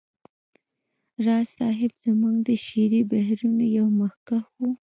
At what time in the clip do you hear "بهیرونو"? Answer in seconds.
3.09-3.63